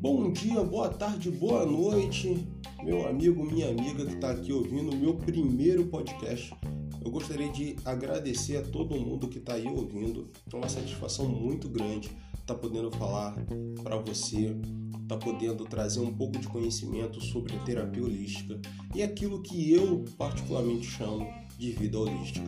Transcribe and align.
Bom 0.00 0.30
dia, 0.32 0.62
boa 0.62 0.90
tarde, 0.90 1.30
boa 1.30 1.64
noite, 1.64 2.46
meu 2.84 3.08
amigo, 3.08 3.42
minha 3.42 3.70
amiga 3.70 4.04
que 4.04 4.14
está 4.14 4.32
aqui 4.32 4.52
ouvindo 4.52 4.92
o 4.92 4.96
meu 4.96 5.14
primeiro 5.14 5.86
podcast. 5.86 6.54
Eu 7.02 7.10
gostaria 7.10 7.50
de 7.50 7.74
agradecer 7.86 8.58
a 8.58 8.62
todo 8.62 9.00
mundo 9.00 9.28
que 9.28 9.38
está 9.38 9.54
aí 9.54 9.66
ouvindo. 9.66 10.28
É 10.52 10.56
uma 10.56 10.68
satisfação 10.68 11.26
muito 11.26 11.70
grande 11.70 12.08
estar 12.34 12.54
tá 12.54 12.54
podendo 12.54 12.90
falar 12.90 13.34
para 13.82 13.96
você, 13.96 14.54
estar 15.00 15.16
tá 15.16 15.16
podendo 15.16 15.64
trazer 15.64 16.00
um 16.00 16.12
pouco 16.12 16.38
de 16.38 16.46
conhecimento 16.48 17.18
sobre 17.18 17.58
terapia 17.60 18.02
holística 18.02 18.60
e 18.94 19.02
aquilo 19.02 19.40
que 19.40 19.72
eu 19.72 20.04
particularmente 20.18 20.86
chamo 20.86 21.26
de 21.56 21.72
vida 21.72 21.98
holística. 21.98 22.46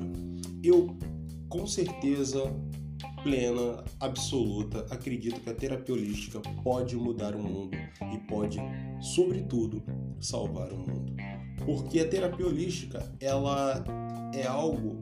Eu 0.63 0.95
com 1.51 1.67
certeza 1.67 2.43
plena, 3.23 3.85
absoluta, 3.99 4.87
acredito 4.91 5.41
que 5.41 5.51
a 5.51 5.55
terapia 5.55 5.95
holística 5.95 6.41
pode 6.63 6.97
mudar 6.97 7.35
o 7.35 7.43
mundo 7.43 7.77
e 7.77 8.19
pode, 8.27 8.59
sobretudo, 9.01 9.83
salvar 10.21 10.73
o 10.73 10.79
mundo. 10.79 11.15
Porque 11.67 12.01
a 12.01 12.09
terapia 12.09 12.47
holística, 12.47 13.13
ela 13.21 13.85
é 14.33 14.47
algo 14.47 14.99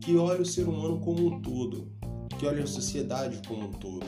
que 0.00 0.16
olha 0.16 0.42
o 0.42 0.44
ser 0.44 0.68
humano 0.68 1.00
como 1.00 1.26
um 1.26 1.40
todo, 1.40 1.90
que 2.38 2.46
olha 2.46 2.64
a 2.64 2.66
sociedade 2.66 3.40
como 3.46 3.68
um 3.68 3.72
todo, 3.72 4.04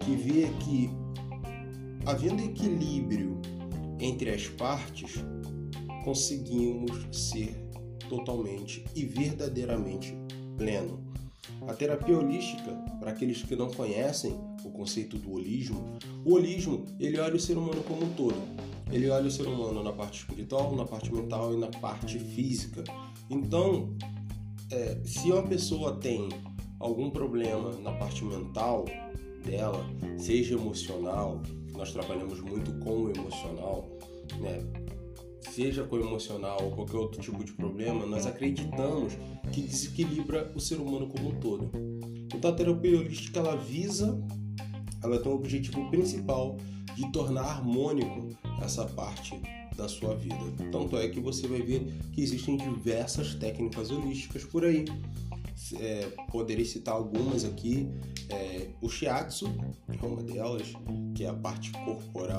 que 0.00 0.16
vê 0.16 0.48
que 0.64 0.90
havendo 2.06 2.42
equilíbrio 2.42 3.40
entre 4.00 4.30
as 4.30 4.48
partes, 4.48 5.24
conseguimos 6.04 7.06
ser 7.12 7.54
totalmente 8.08 8.84
e 8.94 9.04
verdadeiramente 9.04 10.16
pleno. 10.56 11.05
A 11.66 11.74
terapia 11.74 12.16
holística, 12.16 12.72
para 12.98 13.10
aqueles 13.10 13.42
que 13.42 13.56
não 13.56 13.70
conhecem 13.70 14.32
o 14.64 14.70
conceito 14.70 15.18
do 15.18 15.32
holismo, 15.32 15.96
o 16.24 16.34
holismo 16.34 16.84
ele 16.98 17.18
olha 17.18 17.36
o 17.36 17.40
ser 17.40 17.56
humano 17.56 17.82
como 17.84 18.04
um 18.04 18.12
todo. 18.14 18.36
Ele 18.90 19.08
olha 19.10 19.26
o 19.26 19.30
ser 19.30 19.46
humano 19.46 19.82
na 19.82 19.92
parte 19.92 20.20
espiritual, 20.20 20.74
na 20.76 20.84
parte 20.84 21.12
mental 21.12 21.52
e 21.52 21.56
na 21.56 21.68
parte 21.68 22.18
física. 22.18 22.84
Então, 23.28 23.96
é, 24.70 24.98
se 25.04 25.30
uma 25.32 25.42
pessoa 25.42 25.96
tem 25.96 26.28
algum 26.78 27.10
problema 27.10 27.72
na 27.80 27.92
parte 27.92 28.24
mental 28.24 28.84
dela, 29.44 29.84
seja 30.18 30.54
emocional, 30.54 31.42
nós 31.72 31.92
trabalhamos 31.92 32.40
muito 32.40 32.72
com 32.84 33.04
o 33.04 33.10
emocional, 33.10 33.88
né? 34.40 34.85
Seja 35.56 35.84
com 35.84 35.96
emocional 35.96 36.58
ou 36.62 36.70
qualquer 36.70 36.98
outro 36.98 37.18
tipo 37.18 37.42
de 37.42 37.52
problema, 37.52 38.04
nós 38.04 38.26
acreditamos 38.26 39.14
que 39.50 39.62
desequilibra 39.62 40.52
o 40.54 40.60
ser 40.60 40.76
humano 40.76 41.08
como 41.08 41.30
um 41.30 41.40
todo. 41.40 41.70
Então 42.34 42.50
a 42.50 42.52
terapia 42.54 42.98
holística 42.98 43.40
ela 43.40 43.56
visa, 43.56 44.22
ela 45.02 45.18
tem 45.18 45.32
o 45.32 45.34
objetivo 45.34 45.88
principal 45.88 46.58
de 46.94 47.10
tornar 47.10 47.44
harmônico 47.44 48.36
essa 48.60 48.84
parte 48.84 49.40
da 49.74 49.88
sua 49.88 50.14
vida. 50.14 50.36
Tanto 50.70 50.98
é 50.98 51.08
que 51.08 51.20
você 51.20 51.48
vai 51.48 51.62
ver 51.62 51.90
que 52.12 52.22
existem 52.22 52.58
diversas 52.58 53.34
técnicas 53.34 53.90
holísticas 53.90 54.44
por 54.44 54.62
aí. 54.62 54.84
É, 55.80 56.06
poderei 56.30 56.66
citar 56.66 56.94
algumas 56.94 57.46
aqui. 57.46 57.88
É, 58.28 58.68
o 58.82 58.90
Shiatsu 58.90 59.46
é 59.88 60.04
uma 60.04 60.22
delas, 60.22 60.74
que 61.14 61.24
é 61.24 61.28
a 61.28 61.34
parte 61.34 61.72
corporal. 61.72 62.35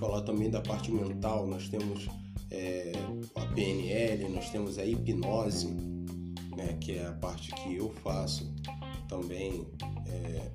Falar 0.00 0.22
também 0.22 0.48
da 0.48 0.62
parte 0.62 0.90
mental. 0.90 1.46
Nós 1.46 1.68
temos 1.68 2.08
é, 2.50 2.90
a 3.34 3.44
PNL, 3.54 4.30
nós 4.30 4.48
temos 4.48 4.78
a 4.78 4.84
hipnose, 4.86 5.68
né, 6.56 6.78
que 6.80 6.92
é 6.92 7.06
a 7.06 7.12
parte 7.12 7.52
que 7.52 7.76
eu 7.76 7.90
faço 8.02 8.50
também. 9.06 9.66
É, 10.06 10.50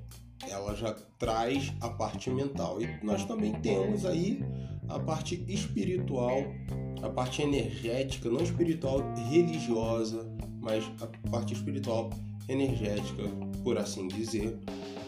ela 0.50 0.74
já 0.74 0.92
traz 1.16 1.72
a 1.80 1.88
parte 1.88 2.28
mental. 2.28 2.82
E 2.82 2.98
nós 3.04 3.24
também 3.24 3.52
temos 3.60 4.04
aí 4.04 4.40
a 4.88 4.98
parte 4.98 5.44
espiritual, 5.46 6.42
a 7.00 7.08
parte 7.08 7.40
energética, 7.40 8.28
não 8.28 8.42
espiritual 8.42 9.00
religiosa, 9.30 10.28
mas 10.60 10.84
a 11.00 11.30
parte 11.30 11.54
espiritual 11.54 12.10
energética, 12.48 13.22
por 13.62 13.78
assim 13.78 14.08
dizer. 14.08 14.58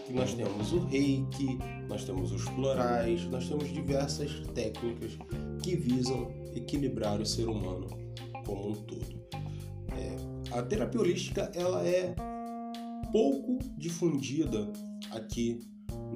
Que 0.08 0.14
nós 0.14 0.32
temos 0.32 0.72
o 0.72 0.86
reiki, 0.86 1.58
nós 1.86 2.02
temos 2.02 2.32
os 2.32 2.40
florais, 2.40 3.26
nós 3.26 3.46
temos 3.46 3.70
diversas 3.70 4.40
técnicas 4.54 5.18
que 5.62 5.76
visam 5.76 6.32
equilibrar 6.54 7.20
o 7.20 7.26
ser 7.26 7.46
humano 7.46 7.88
como 8.46 8.70
um 8.70 8.74
todo. 8.74 9.20
É, 9.92 10.56
a 10.58 10.62
terapia 10.62 10.98
holística 10.98 11.52
ela 11.54 11.86
é 11.86 12.14
pouco 13.12 13.58
difundida 13.76 14.72
aqui 15.10 15.60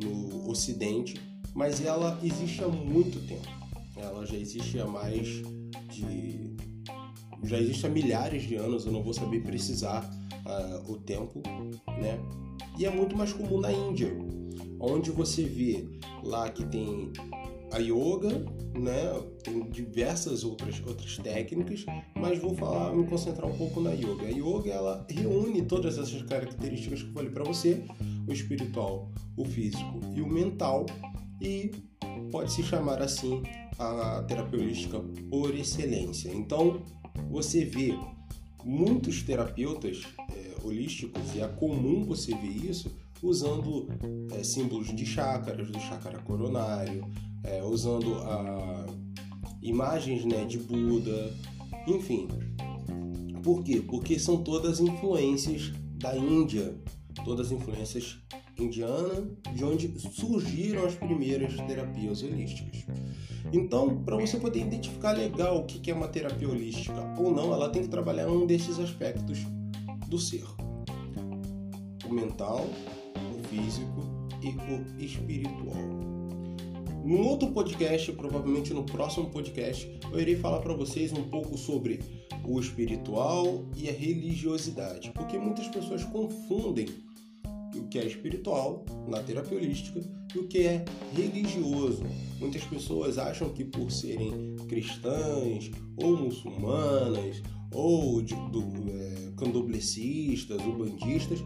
no 0.02 0.48
Ocidente, 0.48 1.20
mas 1.54 1.84
ela 1.84 2.18
existe 2.22 2.64
há 2.64 2.68
muito 2.68 3.20
tempo. 3.26 3.46
Ela 3.94 4.24
já 4.24 4.38
existe 4.38 4.80
há 4.80 4.86
mais 4.86 5.26
de. 5.90 6.56
já 7.44 7.60
existe 7.60 7.84
há 7.84 7.90
milhares 7.90 8.44
de 8.44 8.54
anos, 8.54 8.86
eu 8.86 8.92
não 8.92 9.02
vou 9.02 9.12
saber 9.12 9.42
precisar 9.42 10.02
uh, 10.46 10.90
o 10.90 10.96
tempo, 10.96 11.42
né? 12.00 12.18
E 12.82 12.84
é 12.84 12.90
muito 12.90 13.16
mais 13.16 13.32
comum 13.32 13.60
na 13.60 13.70
Índia, 13.70 14.12
onde 14.80 15.12
você 15.12 15.44
vê 15.44 15.86
lá 16.20 16.50
que 16.50 16.66
tem 16.66 17.12
a 17.70 17.78
yoga, 17.78 18.44
né? 18.76 19.22
Tem 19.44 19.62
diversas 19.70 20.42
outras, 20.42 20.82
outras 20.84 21.16
técnicas, 21.18 21.86
mas 22.16 22.40
vou 22.40 22.56
falar, 22.56 22.92
me 22.92 23.06
concentrar 23.06 23.48
um 23.48 23.56
pouco 23.56 23.80
na 23.80 23.92
yoga. 23.92 24.26
A 24.26 24.30
yoga 24.30 24.72
ela 24.72 25.06
reúne 25.08 25.62
todas 25.62 25.96
essas 25.96 26.22
características 26.22 27.04
que 27.04 27.08
eu 27.10 27.12
falei 27.12 27.30
para 27.30 27.44
você, 27.44 27.84
o 28.26 28.32
espiritual, 28.32 29.08
o 29.36 29.44
físico 29.44 30.00
e 30.16 30.20
o 30.20 30.26
mental, 30.26 30.84
e 31.40 31.70
pode 32.32 32.50
se 32.50 32.64
chamar 32.64 33.00
assim 33.00 33.44
a 33.78 34.24
terapia 34.26 34.58
holística 34.58 34.98
por 35.30 35.54
excelência. 35.54 36.32
Então, 36.34 36.82
você 37.30 37.64
vê 37.64 37.96
muitos 38.64 39.22
terapeutas 39.22 40.02
holísticos, 40.64 41.34
e 41.34 41.40
é 41.40 41.48
comum 41.48 42.04
você 42.04 42.34
ver 42.34 42.70
isso, 42.70 42.90
usando 43.22 43.88
é, 44.32 44.42
símbolos 44.42 44.94
de 44.94 45.06
chácaras, 45.06 45.70
do 45.70 45.78
chácara 45.78 46.18
coronário, 46.20 47.06
é, 47.44 47.62
usando 47.62 48.14
a, 48.16 48.86
imagens 49.62 50.24
né, 50.24 50.44
de 50.44 50.58
Buda, 50.58 51.32
enfim. 51.86 52.28
Por 53.42 53.62
quê? 53.62 53.82
Porque 53.86 54.18
são 54.18 54.42
todas 54.42 54.80
influências 54.80 55.72
da 55.96 56.16
Índia, 56.16 56.76
todas 57.24 57.52
influências 57.52 58.18
indianas, 58.58 59.24
de 59.54 59.64
onde 59.64 59.98
surgiram 59.98 60.84
as 60.84 60.94
primeiras 60.94 61.54
terapias 61.66 62.22
holísticas. 62.22 62.84
Então, 63.52 64.02
para 64.02 64.16
você 64.16 64.38
poder 64.38 64.60
identificar 64.60 65.12
legal 65.12 65.58
o 65.58 65.64
que 65.64 65.90
é 65.90 65.94
uma 65.94 66.08
terapia 66.08 66.48
holística 66.48 67.14
ou 67.18 67.32
não, 67.32 67.52
ela 67.52 67.68
tem 67.68 67.82
que 67.82 67.88
trabalhar 67.88 68.28
um 68.28 68.46
desses 68.46 68.78
aspectos 68.78 69.40
do 70.12 70.18
ser: 70.18 70.44
o 72.06 72.12
mental, 72.12 72.66
o 73.34 73.48
físico 73.48 74.02
e 74.42 74.48
o 74.48 75.02
espiritual. 75.02 75.82
Num 77.02 77.26
outro 77.26 77.50
podcast, 77.50 78.12
provavelmente 78.12 78.74
no 78.74 78.84
próximo 78.84 79.30
podcast, 79.30 79.90
eu 80.12 80.20
irei 80.20 80.36
falar 80.36 80.60
para 80.60 80.74
vocês 80.74 81.12
um 81.12 81.24
pouco 81.30 81.56
sobre 81.56 82.00
o 82.44 82.60
espiritual 82.60 83.64
e 83.74 83.88
a 83.88 83.92
religiosidade, 83.92 85.10
porque 85.12 85.38
muitas 85.38 85.66
pessoas 85.68 86.04
confundem 86.04 86.88
o 87.74 87.88
que 87.88 87.98
é 87.98 88.06
espiritual 88.06 88.84
na 89.08 89.22
terapia 89.22 89.56
holística 89.56 90.00
e 90.34 90.38
o 90.38 90.46
que 90.46 90.66
é 90.66 90.84
religioso. 91.16 92.02
Muitas 92.38 92.62
pessoas 92.64 93.16
acham 93.16 93.48
que 93.48 93.64
por 93.64 93.90
serem 93.90 94.56
cristãs 94.68 95.70
ou 95.96 96.18
muçulmanas 96.18 97.42
ou 97.72 98.22
de, 98.22 98.34
do, 98.50 98.60
é, 98.60 99.32
candomblecistas 99.36 100.60
ou 100.60 100.76
bandistas 100.76 101.40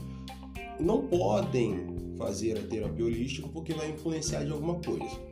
não 0.81 1.07
podem 1.07 1.87
fazer 2.19 2.59
a 2.59 2.63
terapia 2.63 3.05
holística 3.05 3.49
porque 3.49 3.73
vai 3.73 3.91
influenciar 3.91 4.45
de 4.45 4.53
alguma 4.53 4.75
coisa 4.77 5.27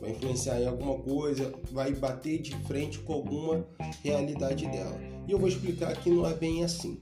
vai 0.00 0.10
influenciar 0.10 0.60
em 0.60 0.66
alguma 0.66 0.98
coisa, 0.98 1.52
vai 1.70 1.92
bater 1.92 2.40
de 2.40 2.56
frente 2.64 2.98
com 3.00 3.12
alguma 3.12 3.66
realidade 4.02 4.66
dela. 4.66 4.98
E 5.28 5.32
eu 5.32 5.38
vou 5.38 5.48
explicar 5.48 5.94
que 6.00 6.08
não 6.08 6.26
é 6.26 6.34
bem 6.34 6.64
assim. 6.64 7.00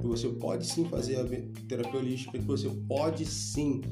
Que 0.00 0.06
você 0.06 0.28
pode 0.28 0.66
sim 0.66 0.84
fazer 0.84 1.16
a 1.16 1.24
terapia 1.66 1.98
holística, 1.98 2.38
que 2.38 2.44
você 2.44 2.70
pode 2.88 3.26
sim 3.26 3.82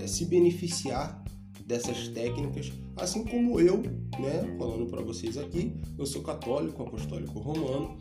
é, 0.00 0.06
se 0.06 0.24
beneficiar 0.24 1.22
dessas 1.66 2.08
técnicas, 2.08 2.72
assim 2.96 3.24
como 3.24 3.60
eu, 3.60 3.78
né, 3.78 4.56
falando 4.58 4.86
para 4.86 5.02
vocês 5.02 5.38
aqui, 5.38 5.72
eu 5.96 6.04
sou 6.04 6.20
católico, 6.20 6.82
apostólico 6.82 7.38
romano, 7.38 7.96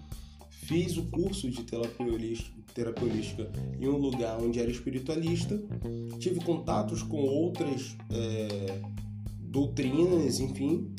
fiz 0.69 0.98
o 0.98 1.04
curso 1.06 1.50
de 1.50 1.63
terapia 1.63 2.06
holística, 2.06 3.51
em 3.81 3.88
um 3.88 3.98
lugar 3.98 4.39
onde 4.39 4.60
era 4.60 4.69
espiritualista, 4.69 5.60
tive 6.19 6.39
contatos 6.42 7.01
com 7.01 7.18
outras 7.18 7.98
é, 8.12 8.80
doutrinas, 9.39 10.39
enfim, 10.39 10.94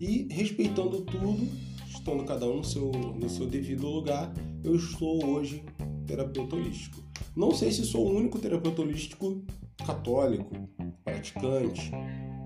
e 0.00 0.26
respeitando 0.28 1.02
tudo, 1.02 1.48
estando 1.86 2.24
cada 2.24 2.46
um 2.46 2.56
no 2.56 2.64
seu, 2.64 2.90
no 2.90 3.28
seu 3.30 3.46
devido 3.46 3.86
lugar, 3.86 4.34
eu 4.64 4.74
estou 4.74 5.24
hoje 5.24 5.64
terapeuta 6.04 6.56
holístico. 6.56 7.00
Não 7.36 7.52
sei 7.52 7.70
se 7.70 7.86
sou 7.86 8.08
o 8.08 8.16
único 8.16 8.40
terapeuta 8.40 8.82
holístico 8.82 9.40
católico, 9.86 10.68
praticante, 11.04 11.92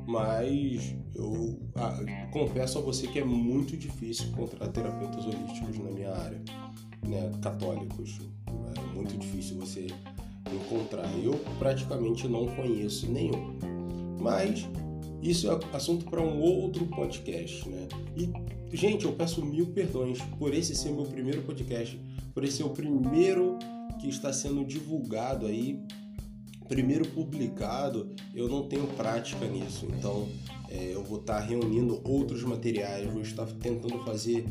mas 0.07 0.95
eu 1.15 1.59
ah, 1.75 1.99
confesso 2.31 2.79
a 2.79 2.83
você 2.83 3.07
que 3.07 3.19
é 3.19 3.25
muito 3.25 3.79
difícil 3.79 4.29
encontrar 4.29 4.69
terapeutas 4.69 5.25
holísticos 5.25 5.79
na 5.79 5.91
minha 5.91 6.13
área, 6.13 6.43
né, 7.07 7.31
católicos. 7.43 8.19
É 8.77 8.95
muito 8.95 9.17
difícil 9.17 9.57
você 9.59 9.87
encontrar. 10.53 11.09
Eu 11.23 11.35
praticamente 11.59 12.29
não 12.29 12.47
conheço 12.47 13.11
nenhum. 13.11 13.59
Mas 14.21 14.67
isso 15.23 15.51
é 15.51 15.59
assunto 15.73 16.05
para 16.07 16.21
um 16.21 16.41
outro 16.41 16.87
podcast, 16.87 17.69
né? 17.69 17.89
E, 18.17 18.31
gente, 18.77 19.05
eu 19.05 19.13
peço 19.13 19.45
mil 19.45 19.67
perdões 19.67 20.21
por 20.39 20.55
esse 20.55 20.75
ser 20.75 20.91
meu 20.91 21.05
primeiro 21.05 21.43
podcast, 21.43 22.01
por 22.33 22.45
esse 22.45 22.59
ser 22.59 22.65
o 22.65 22.71
primeiro 22.71 23.59
que 23.99 24.09
está 24.09 24.33
sendo 24.33 24.65
divulgado 24.65 25.47
aí, 25.47 25.81
primeiro 26.69 27.07
publicado. 27.09 28.11
Eu 28.35 28.49
não 28.49 28.69
tenho 28.69 28.87
prática 28.89 29.47
nisso, 29.47 29.87
então 29.97 30.29
é, 30.69 30.91
eu 30.93 31.03
vou 31.03 31.19
estar 31.19 31.41
reunindo 31.41 32.01
outros 32.05 32.43
materiais, 32.43 33.11
vou 33.11 33.23
estar 33.23 33.47
tentando 33.47 33.99
fazer 34.05 34.45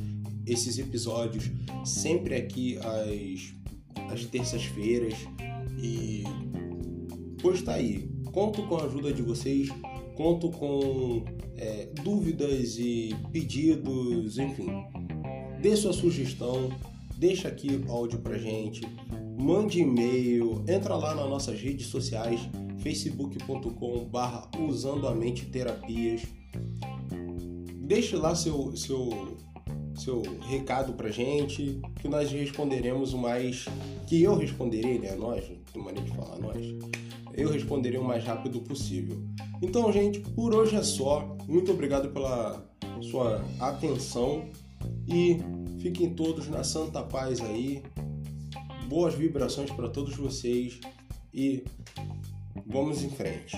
esses 0.47 0.77
episódios 0.77 1.49
sempre 1.83 2.35
aqui 2.35 2.77
às, 2.77 4.11
às 4.11 4.25
terças-feiras 4.25 5.13
e 5.81 6.23
pois 7.41 7.61
tá 7.61 7.73
aí. 7.73 8.09
Conto 8.31 8.63
com 8.63 8.77
a 8.77 8.83
ajuda 8.83 9.13
de 9.13 9.21
vocês, 9.21 9.69
conto 10.15 10.49
com 10.49 11.23
é, 11.55 11.87
dúvidas 12.03 12.77
e 12.77 13.15
pedidos, 13.31 14.37
enfim. 14.37 14.67
Dê 15.61 15.75
sua 15.75 15.93
sugestão, 15.93 16.69
deixa 17.17 17.47
aqui 17.47 17.81
áudio 17.87 18.19
pra 18.19 18.37
gente, 18.37 18.81
mande 19.39 19.79
e-mail, 19.79 20.63
entra 20.67 20.95
lá 20.95 21.15
nas 21.15 21.29
nossas 21.29 21.59
redes 21.59 21.87
sociais, 21.87 22.41
facebook.com 22.79 24.05
barra 24.05 24.49
usando 24.59 25.07
a 25.07 25.15
mente 25.15 25.45
terapias. 25.45 26.23
Deixe 27.81 28.15
lá 28.15 28.35
seu, 28.35 28.75
seu, 28.75 29.37
seu 29.95 30.21
recado 30.47 30.93
pra 30.93 31.09
gente, 31.09 31.81
que 32.01 32.07
nós 32.07 32.31
responderemos 32.31 33.13
o 33.13 33.17
mais. 33.17 33.65
Que 34.07 34.21
eu 34.21 34.35
responderei, 34.35 34.99
né? 34.99 35.15
Nós, 35.15 35.43
tem 35.71 35.81
maneira 35.81 36.09
de 36.09 36.15
falar 36.15 36.37
nós. 36.39 36.65
Eu 37.33 37.49
responderei 37.49 37.99
o 37.99 38.03
mais 38.03 38.23
rápido 38.23 38.61
possível. 38.61 39.17
Então, 39.61 39.91
gente, 39.91 40.19
por 40.19 40.55
hoje 40.55 40.75
é 40.75 40.83
só. 40.83 41.35
Muito 41.47 41.71
obrigado 41.71 42.09
pela 42.09 42.65
sua 43.01 43.43
atenção 43.59 44.45
e 45.07 45.37
fiquem 45.79 46.13
todos 46.13 46.47
na 46.47 46.63
santa 46.63 47.01
paz 47.03 47.41
aí. 47.41 47.83
Boas 48.87 49.15
vibrações 49.15 49.71
para 49.71 49.89
todos 49.89 50.15
vocês 50.15 50.79
e 51.33 51.63
vamos 52.65 53.03
em 53.03 53.09
frente. 53.09 53.57